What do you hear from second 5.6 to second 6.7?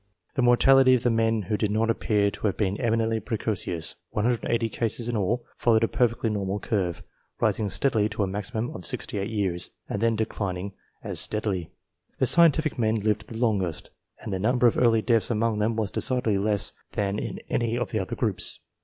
a perfectly normal